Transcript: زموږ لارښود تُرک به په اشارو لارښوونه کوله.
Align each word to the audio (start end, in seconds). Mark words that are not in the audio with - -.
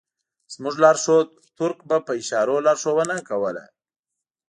زموږ 0.53 0.75
لارښود 0.83 1.27
تُرک 1.57 1.77
به 1.89 1.97
په 2.05 2.11
اشارو 2.21 2.55
لارښوونه 2.65 3.15
کوله. 3.29 3.63